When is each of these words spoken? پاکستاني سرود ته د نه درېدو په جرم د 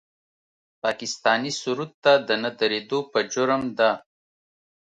پاکستاني 0.83 1.51
سرود 1.61 1.91
ته 2.03 2.13
د 2.27 2.29
نه 2.43 2.51
درېدو 2.59 2.99
په 3.11 3.19
جرم 3.33 3.63
د 3.77 3.79